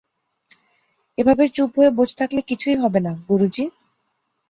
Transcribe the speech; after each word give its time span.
এভাবে 1.17 1.43
চুপ 1.47 1.71
হয়ে 1.77 1.91
বসে 1.91 2.15
থাকলে 2.17 2.41
কিছুই 2.49 2.75
হবে 2.75 2.99
না, 2.99 3.11
গুরু 3.29 3.47
জি। 3.47 3.63